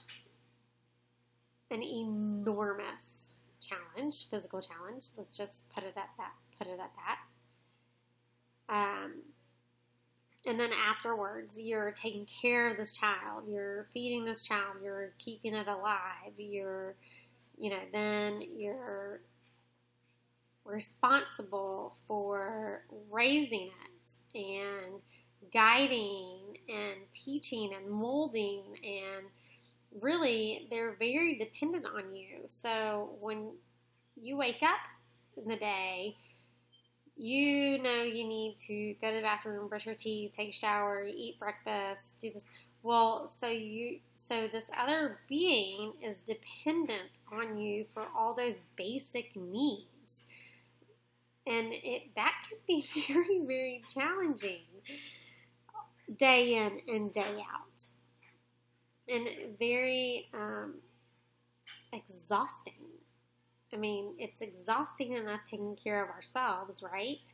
an 1.71 1.83
enormous 1.83 3.35
challenge, 3.61 4.29
physical 4.29 4.61
challenge. 4.61 5.07
Let's 5.17 5.37
just 5.37 5.71
put 5.71 5.85
it 5.85 5.97
at 5.97 6.11
that. 6.19 6.33
Put 6.59 6.67
it 6.67 6.79
at 6.79 6.91
that. 6.97 7.19
Um, 8.69 9.13
and 10.45 10.59
then 10.59 10.71
afterwards, 10.73 11.59
you're 11.61 11.93
taking 11.93 12.27
care 12.27 12.71
of 12.71 12.77
this 12.77 12.97
child, 12.97 13.47
you're 13.47 13.87
feeding 13.93 14.25
this 14.25 14.43
child, 14.43 14.77
you're 14.83 15.13
keeping 15.19 15.55
it 15.55 15.69
alive, 15.69 16.33
you're, 16.37 16.97
you 17.57 17.71
know, 17.71 17.81
then 17.93 18.43
you're 18.43 19.21
responsible 20.65 21.97
for 22.07 22.85
raising 23.11 23.71
it 23.85 23.93
and 24.35 25.01
guiding 25.53 26.57
and 26.69 26.99
teaching 27.13 27.73
and 27.75 27.91
molding. 27.91 28.63
And 28.83 29.27
really 30.01 30.67
they're 30.71 30.97
very 30.99 31.39
dependent 31.39 31.87
on 31.87 32.15
you. 32.15 32.41
So 32.47 33.17
when 33.21 33.53
you 34.21 34.37
wake 34.37 34.63
up 34.63 34.81
in 35.37 35.49
the 35.49 35.57
day, 35.57 36.17
you 37.17 37.79
know 37.79 38.03
you 38.03 38.27
need 38.27 38.57
to 38.67 38.95
go 39.01 39.11
to 39.11 39.17
the 39.17 39.23
bathroom, 39.23 39.69
brush 39.69 39.87
your 39.87 39.95
teeth, 39.95 40.33
take 40.33 40.51
a 40.51 40.53
shower, 40.53 41.05
eat 41.05 41.39
breakfast, 41.39 42.19
do 42.21 42.31
this. 42.33 42.45
Well, 42.83 43.31
so 43.35 43.47
you 43.47 44.01
so 44.15 44.49
this 44.49 44.67
other 44.77 45.21
being 45.29 45.93
is 46.03 46.21
dependent 46.21 47.11
on 47.33 47.59
you 47.59 47.87
for 47.95 48.07
all 48.17 48.35
those 48.35 48.63
basic 48.77 49.37
needs. 49.37 50.25
And 51.47 51.73
it 51.73 52.15
that 52.15 52.35
can 52.49 52.59
be 52.67 52.87
very, 53.09 53.41
very 53.41 53.83
challenging 53.93 54.63
day 56.17 56.55
in 56.57 56.81
and 56.89 57.13
day 57.13 57.45
out. 57.53 57.85
And 59.09 59.59
very 59.59 60.29
um, 60.33 60.75
exhausting. 61.93 63.02
I 63.73 63.77
mean, 63.77 64.15
it's 64.19 64.41
exhausting 64.41 65.13
enough 65.17 65.41
taking 65.45 65.77
care 65.77 66.03
of 66.05 66.11
ourselves, 66.11 66.83
right? 66.83 67.33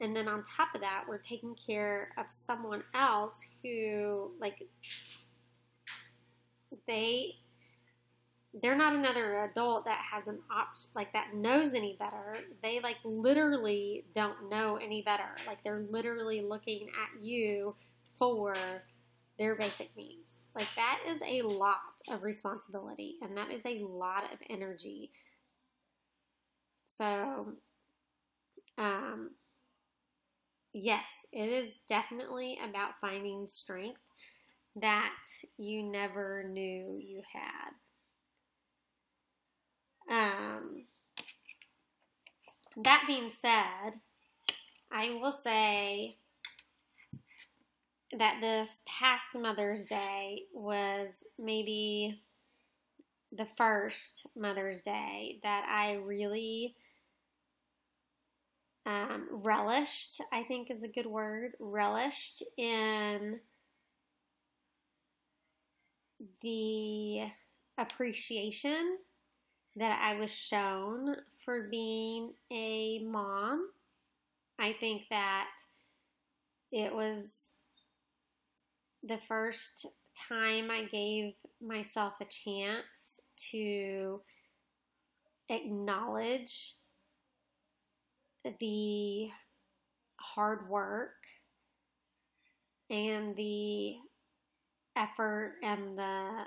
And 0.00 0.16
then 0.16 0.28
on 0.28 0.42
top 0.42 0.74
of 0.74 0.80
that, 0.80 1.04
we're 1.08 1.18
taking 1.18 1.54
care 1.54 2.10
of 2.18 2.26
someone 2.30 2.82
else 2.94 3.46
who, 3.62 4.32
like, 4.40 4.66
they 6.86 7.36
they're 8.60 8.76
not 8.76 8.94
another 8.94 9.44
adult 9.44 9.86
that 9.86 9.98
has 9.98 10.26
an 10.28 10.38
option 10.50 10.90
like 10.94 11.12
that 11.14 11.34
knows 11.34 11.72
any 11.72 11.96
better. 11.98 12.36
They 12.62 12.80
like 12.80 12.98
literally 13.04 14.04
don't 14.12 14.50
know 14.50 14.76
any 14.76 15.00
better. 15.00 15.36
Like 15.46 15.64
they're 15.64 15.86
literally 15.90 16.42
looking 16.42 16.88
at 16.88 17.22
you 17.22 17.74
for 18.18 18.54
their 19.38 19.54
basic 19.54 19.96
needs 19.96 20.41
like 20.54 20.68
that 20.76 21.00
is 21.08 21.20
a 21.26 21.42
lot 21.42 21.78
of 22.10 22.22
responsibility 22.22 23.16
and 23.22 23.36
that 23.36 23.50
is 23.50 23.62
a 23.66 23.84
lot 23.84 24.24
of 24.32 24.38
energy. 24.50 25.10
So 26.88 27.56
um 28.78 29.30
yes 30.74 31.06
it 31.32 31.48
is 31.48 31.74
definitely 31.88 32.58
about 32.68 32.92
finding 33.00 33.46
strength 33.46 34.00
that 34.76 35.14
you 35.58 35.82
never 35.82 36.44
knew 36.44 36.98
you 37.00 37.22
had. 37.32 37.72
Um, 40.08 40.86
that 42.76 43.04
being 43.06 43.30
said, 43.40 44.00
I 44.92 45.18
will 45.20 45.32
say 45.32 46.18
that 48.18 48.38
this 48.40 48.80
past 48.86 49.26
Mother's 49.34 49.86
Day 49.86 50.42
was 50.52 51.22
maybe 51.38 52.20
the 53.32 53.46
first 53.56 54.26
Mother's 54.36 54.82
Day 54.82 55.38
that 55.42 55.66
I 55.68 55.94
really 55.94 56.74
um, 58.84 59.28
relished, 59.30 60.20
I 60.32 60.42
think 60.42 60.70
is 60.70 60.82
a 60.82 60.88
good 60.88 61.06
word, 61.06 61.52
relished 61.58 62.42
in 62.58 63.40
the 66.42 67.22
appreciation 67.78 68.98
that 69.76 70.00
I 70.02 70.18
was 70.18 70.30
shown 70.30 71.16
for 71.44 71.68
being 71.70 72.32
a 72.52 73.00
mom. 73.04 73.68
I 74.58 74.74
think 74.78 75.02
that 75.10 75.48
it 76.70 76.94
was 76.94 77.41
the 79.02 79.18
first 79.28 79.86
time 80.28 80.70
I 80.70 80.84
gave 80.84 81.34
myself 81.60 82.14
a 82.20 82.24
chance 82.24 83.20
to 83.50 84.20
acknowledge 85.48 86.74
the 88.60 89.28
hard 90.16 90.68
work 90.68 91.14
and 92.90 93.34
the 93.36 93.96
effort 94.96 95.54
and 95.62 95.98
the 95.98 96.44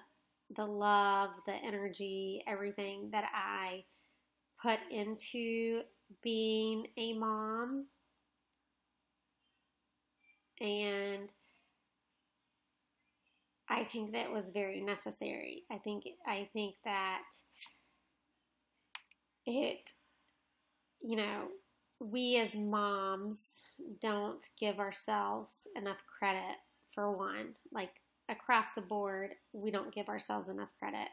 the 0.56 0.66
love, 0.66 1.32
the 1.48 1.54
energy, 1.54 2.44
everything 2.46 3.10
that 3.12 3.26
I 3.34 3.84
put 4.62 4.80
into 4.92 5.82
being 6.22 6.86
a 6.98 7.14
mom. 7.14 7.88
And 10.62 11.30
I 13.76 13.84
think 13.84 14.14
that 14.14 14.32
was 14.32 14.52
very 14.52 14.82
necessary. 14.82 15.64
I 15.72 15.78
think 15.78 16.06
I 16.26 16.50
think 16.54 16.76
that 16.86 17.24
it 19.46 19.92
you 21.02 21.16
know, 21.16 21.50
we 22.00 22.38
as 22.38 22.56
moms 22.56 23.62
don't 24.02 24.44
give 24.60 24.80
ourselves 24.80 25.68
enough 25.76 26.02
credit 26.08 26.58
for 26.94 27.16
one. 27.16 27.54
Like 27.72 27.92
across 28.28 28.72
the 28.72 28.82
board, 28.82 29.36
we 29.54 29.70
don't 29.70 29.94
give 29.94 30.10
ourselves 30.10 30.50
enough 30.50 30.70
credit. 30.80 31.10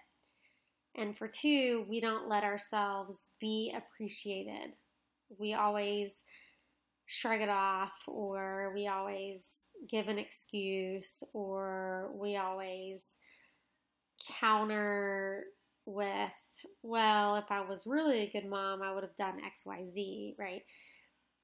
And 0.96 1.16
for 1.16 1.28
two, 1.28 1.84
we 1.88 2.00
don't 2.00 2.28
let 2.28 2.42
ourselves 2.42 3.18
be 3.38 3.74
appreciated. 3.76 4.72
We 5.38 5.52
always 5.54 6.22
shrug 7.06 7.40
it 7.40 7.48
off, 7.48 7.92
or 8.06 8.72
we 8.74 8.86
always 8.86 9.58
give 9.88 10.08
an 10.08 10.18
excuse, 10.18 11.22
or 11.32 12.10
we 12.14 12.36
always 12.36 13.06
counter 14.40 15.44
with, 15.86 16.30
well, 16.82 17.36
if 17.36 17.50
I 17.50 17.60
was 17.62 17.86
really 17.86 18.20
a 18.20 18.30
good 18.30 18.48
mom, 18.48 18.82
I 18.82 18.92
would 18.94 19.02
have 19.02 19.16
done 19.16 19.40
XYZ, 19.40 20.34
right? 20.38 20.62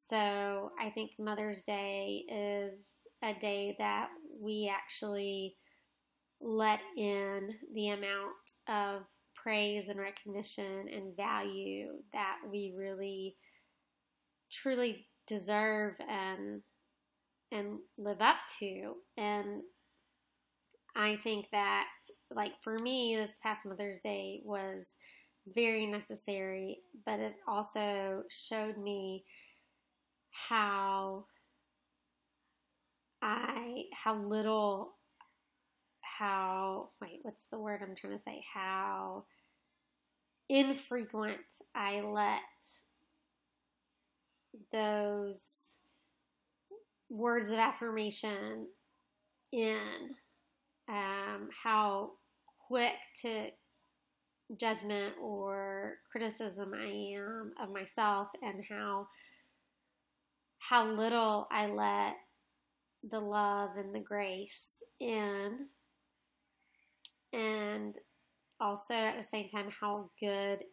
So 0.07 0.71
I 0.81 0.91
think 0.91 1.13
Mother's 1.19 1.63
Day 1.63 2.25
is 2.29 2.85
a 3.23 3.35
day 3.35 3.75
that 3.79 4.09
we 4.41 4.73
actually 4.73 5.57
let 6.41 6.81
in 6.97 7.51
the 7.75 7.89
amount 7.89 8.37
of 8.69 9.03
praise 9.35 9.89
and 9.89 9.99
recognition 9.99 10.89
and 10.89 11.17
value 11.17 11.89
that 12.13 12.37
we 12.51 12.75
really 12.77 13.37
truly 14.51 15.07
deserve 15.27 15.95
and 16.09 16.63
and 17.53 17.79
live 17.97 18.21
up 18.21 18.37
to 18.59 18.95
and 19.17 19.63
I 20.97 21.17
think 21.23 21.47
that 21.53 21.87
like 22.31 22.53
for 22.63 22.79
me 22.79 23.17
this 23.17 23.39
past 23.43 23.67
Mother's 23.67 24.01
Day 24.01 24.41
was 24.45 24.95
very 25.55 25.87
necessary 25.87 26.79
but 27.07 27.21
it 27.21 27.35
also 27.47 28.23
showed 28.29 28.77
me 28.77 29.25
how 30.31 31.25
I 33.23 33.85
how 33.93 34.17
little 34.17 34.95
how 36.19 36.91
wait, 37.01 37.21
what's 37.23 37.47
the 37.51 37.59
word 37.59 37.81
I'm 37.83 37.95
trying 37.95 38.17
to 38.17 38.23
say? 38.23 38.43
How 38.53 39.25
infrequent 40.49 41.39
I 41.75 42.01
let 42.01 42.41
those 44.73 45.68
words 47.11 47.51
of 47.51 47.59
affirmation 47.59 48.67
in, 49.53 50.15
um, 50.89 51.49
how 51.63 52.13
quick 52.67 52.95
to 53.23 53.49
judgment 54.59 55.15
or 55.21 55.99
criticism 56.11 56.73
I 56.75 57.15
am 57.17 57.53
of 57.63 57.71
myself, 57.71 58.29
and 58.43 58.65
how 58.69 59.09
how 60.59 60.87
little 60.87 61.47
I 61.51 61.67
let 61.67 62.17
the 63.11 63.21
love 63.21 63.77
and 63.77 63.95
the 63.95 64.01
grace 64.01 64.83
in, 65.01 65.67
and 67.33 67.95
also 68.61 68.95
at 68.95 69.17
the 69.17 69.25
same 69.25 69.49
time 69.49 69.71
how 69.81 70.11
good 70.21 70.65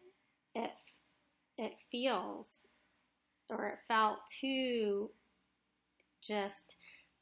it 0.56 0.71
it 1.58 1.74
feels 1.91 2.65
or 3.50 3.67
it 3.67 3.78
felt 3.88 4.19
to 4.41 5.10
just 6.25 6.77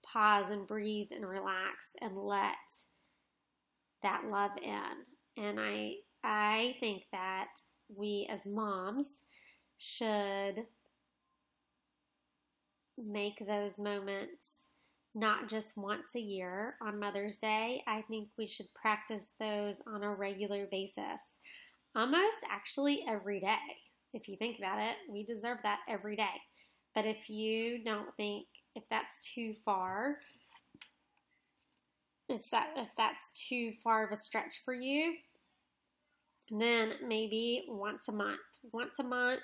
pause 0.06 0.50
and 0.50 0.68
breathe 0.68 1.08
and 1.12 1.28
relax 1.28 1.92
and 2.02 2.18
let 2.18 2.56
that 4.02 4.26
love 4.30 4.52
in. 4.62 5.44
And 5.44 5.60
I 5.60 5.96
I 6.24 6.76
think 6.80 7.04
that 7.12 7.50
we 7.94 8.28
as 8.30 8.46
moms 8.46 9.22
should 9.78 10.66
make 12.98 13.46
those 13.46 13.80
moments 13.80 14.60
not 15.16 15.50
just 15.50 15.78
once 15.78 16.16
a 16.16 16.20
year 16.20 16.76
on 16.82 17.00
Mother's 17.00 17.38
Day. 17.38 17.84
I 17.88 18.02
think 18.04 18.30
we 18.38 18.48
should 18.48 18.66
practice 18.80 19.30
those 19.40 19.82
on 19.88 20.04
a 20.04 20.14
regular 20.14 20.66
basis, 20.72 21.22
almost 21.96 22.38
actually 22.50 23.06
every 23.08 23.40
day. 23.40 23.58
If 24.14 24.28
you 24.28 24.38
think 24.38 24.58
about 24.58 24.80
it, 24.80 24.96
we 25.10 25.24
deserve 25.24 25.58
that 25.64 25.80
every 25.88 26.16
day. 26.16 26.42
But 26.96 27.06
if 27.06 27.30
you 27.30 27.84
don't 27.84 28.16
think 28.16 28.46
if 28.76 28.84
that's 28.90 29.20
too 29.34 29.54
far, 29.66 30.18
it's 32.30 32.50
that 32.52 32.70
if 32.78 32.90
that's 32.98 33.32
too 33.32 33.74
far 33.84 34.06
of 34.06 34.12
a 34.12 34.16
stretch 34.16 34.62
for 34.64 34.74
you, 34.74 35.14
then 36.50 36.94
maybe 37.06 37.66
once 37.68 38.08
a 38.08 38.12
month. 38.12 38.40
Once 38.72 39.00
a 39.00 39.04
month 39.04 39.42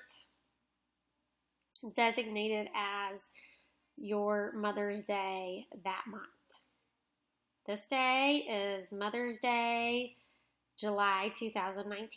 designated 1.95 2.69
as 2.75 3.19
your 3.97 4.53
Mother's 4.55 5.03
Day 5.03 5.67
that 5.83 6.03
month. 6.09 6.25
This 7.67 7.85
day 7.85 8.45
is 8.49 8.91
Mother's 8.91 9.39
Day, 9.39 10.15
July 10.77 11.31
2019. 11.37 12.09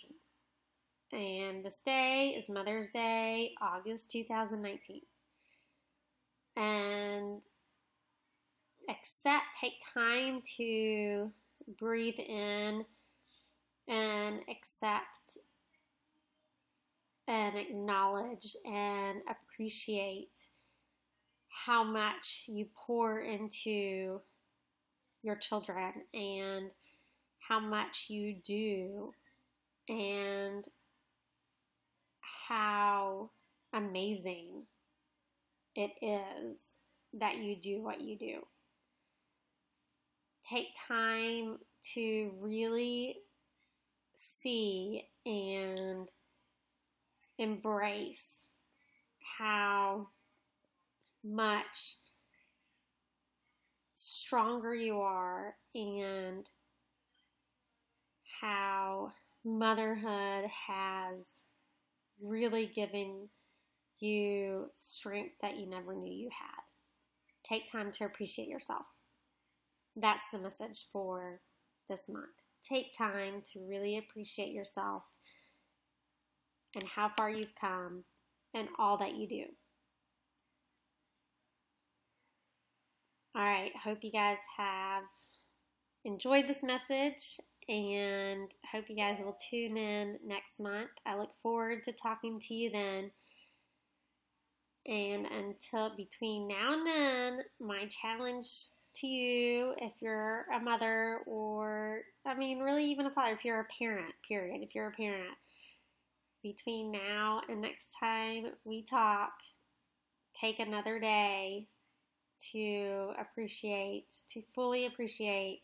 And 1.12 1.64
this 1.64 1.80
day 1.84 2.34
is 2.36 2.48
Mother's 2.48 2.88
Day, 2.90 3.52
August 3.60 4.10
2019. 4.10 5.02
And 6.56 7.42
accept, 8.88 9.44
take 9.60 9.74
time 9.94 10.42
to 10.58 11.30
breathe 11.78 12.18
in 12.18 12.84
and 13.88 14.40
accept 14.48 15.38
and 17.28 17.56
acknowledge 17.56 18.56
and 18.64 19.20
appreciate 19.28 20.36
how 21.48 21.84
much 21.84 22.44
you 22.46 22.66
pour 22.74 23.20
into 23.20 24.20
your 25.22 25.36
children 25.36 25.92
and 26.12 26.70
how 27.38 27.60
much 27.60 28.06
you 28.08 28.34
do 28.44 29.12
and 29.88 30.66
how 32.48 33.30
amazing 33.72 34.62
it 35.74 35.90
is 36.02 36.58
that 37.14 37.38
you 37.38 37.56
do 37.56 37.82
what 37.82 38.00
you 38.00 38.16
do. 38.18 38.40
Take 40.48 40.68
time 40.88 41.58
to 41.94 42.32
really 42.40 43.16
see 44.16 45.08
and 45.24 46.10
embrace 47.38 48.46
how 49.38 50.08
much 51.24 51.96
stronger 53.96 54.74
you 54.74 54.98
are 55.00 55.54
and 55.74 56.48
how 58.40 59.12
motherhood 59.44 60.50
has 60.68 61.26
really 62.20 62.70
given 62.74 63.28
you 64.02 64.70
strength 64.74 65.34
that 65.40 65.56
you 65.56 65.68
never 65.68 65.94
knew 65.94 66.12
you 66.12 66.28
had. 66.30 66.62
Take 67.44 67.70
time 67.70 67.90
to 67.92 68.04
appreciate 68.04 68.48
yourself. 68.48 68.86
That's 69.96 70.24
the 70.32 70.38
message 70.38 70.86
for 70.92 71.40
this 71.88 72.08
month. 72.08 72.26
Take 72.66 72.96
time 72.96 73.42
to 73.52 73.60
really 73.68 73.98
appreciate 73.98 74.52
yourself 74.52 75.04
and 76.74 76.84
how 76.84 77.10
far 77.16 77.28
you've 77.30 77.54
come 77.60 78.04
and 78.54 78.68
all 78.78 78.96
that 78.98 79.16
you 79.16 79.28
do. 79.28 79.44
All 83.34 83.42
right, 83.42 83.72
hope 83.82 83.98
you 84.02 84.12
guys 84.12 84.38
have 84.58 85.04
enjoyed 86.04 86.46
this 86.46 86.62
message 86.62 87.38
and 87.68 88.50
hope 88.70 88.84
you 88.88 88.96
guys 88.96 89.20
will 89.20 89.36
tune 89.50 89.76
in 89.76 90.18
next 90.24 90.60
month. 90.60 90.90
I 91.06 91.16
look 91.16 91.30
forward 91.42 91.82
to 91.84 91.92
talking 91.92 92.38
to 92.40 92.54
you 92.54 92.70
then. 92.70 93.10
And 94.86 95.26
until 95.26 95.94
between 95.96 96.48
now 96.48 96.72
and 96.72 96.86
then, 96.86 97.38
my 97.60 97.86
challenge 97.86 98.46
to 98.96 99.06
you, 99.06 99.74
if 99.78 99.92
you're 100.00 100.44
a 100.54 100.60
mother 100.60 101.20
or, 101.26 102.00
I 102.26 102.34
mean, 102.34 102.58
really 102.60 102.90
even 102.90 103.06
a 103.06 103.10
father, 103.10 103.32
if 103.32 103.44
you're 103.44 103.60
a 103.60 103.66
parent, 103.78 104.12
period, 104.26 104.62
if 104.62 104.74
you're 104.74 104.88
a 104.88 104.92
parent, 104.92 105.36
between 106.42 106.90
now 106.90 107.42
and 107.48 107.60
next 107.60 107.94
time 107.98 108.46
we 108.64 108.82
talk, 108.84 109.32
take 110.38 110.58
another 110.58 110.98
day 110.98 111.68
to 112.52 113.12
appreciate, 113.20 114.06
to 114.32 114.42
fully 114.54 114.86
appreciate 114.86 115.62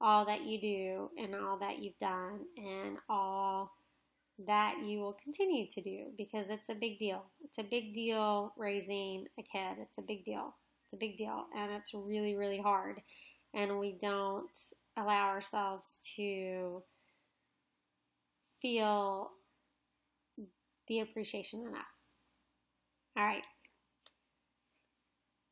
all 0.00 0.24
that 0.26 0.44
you 0.44 0.60
do 0.60 1.10
and 1.22 1.34
all 1.34 1.58
that 1.58 1.78
you've 1.78 1.98
done 1.98 2.40
and 2.56 2.98
all 3.08 3.72
that 4.46 4.74
you 4.84 5.00
will 5.00 5.16
continue 5.22 5.66
to 5.68 5.80
do 5.80 6.06
because 6.16 6.48
it's 6.48 6.68
a 6.68 6.74
big 6.74 6.98
deal. 6.98 7.24
It's 7.42 7.58
a 7.58 7.64
big 7.64 7.92
deal 7.92 8.52
raising 8.56 9.26
a 9.38 9.42
kid. 9.42 9.78
It's 9.80 9.98
a 9.98 10.02
big 10.02 10.24
deal. 10.24 10.54
It's 10.84 10.92
a 10.92 10.96
big 10.96 11.16
deal. 11.16 11.46
And 11.56 11.72
it's 11.72 11.92
really, 11.92 12.36
really 12.36 12.60
hard. 12.60 13.00
And 13.54 13.78
we 13.78 13.96
don't 14.00 14.58
allow 14.96 15.28
ourselves 15.28 15.98
to 16.16 16.82
feel 18.62 19.30
the 20.88 21.00
appreciation 21.00 21.60
enough. 21.60 21.86
All 23.16 23.24
right. 23.24 23.44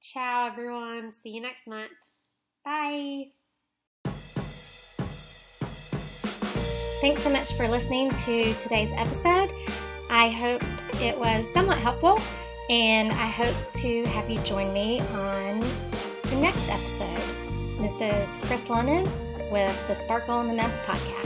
Ciao, 0.00 0.46
everyone. 0.46 1.12
See 1.12 1.30
you 1.30 1.40
next 1.40 1.66
month. 1.66 1.90
Bye. 2.64 3.35
Thanks 7.06 7.22
so 7.22 7.30
much 7.30 7.52
for 7.52 7.68
listening 7.68 8.10
to 8.10 8.52
today's 8.54 8.90
episode. 8.96 9.52
I 10.10 10.28
hope 10.28 10.60
it 11.00 11.16
was 11.16 11.46
somewhat 11.52 11.78
helpful, 11.78 12.18
and 12.68 13.12
I 13.12 13.28
hope 13.28 13.54
to 13.74 14.04
have 14.06 14.28
you 14.28 14.40
join 14.40 14.72
me 14.72 14.98
on 14.98 15.60
the 15.60 16.36
next 16.40 16.68
episode. 16.68 17.78
This 17.78 17.92
is 18.00 18.48
Chris 18.48 18.68
Lennon 18.68 19.04
with 19.52 19.86
the 19.86 19.94
Sparkle 19.94 20.40
in 20.40 20.48
the 20.48 20.54
Mess 20.54 20.76
podcast. 20.84 21.25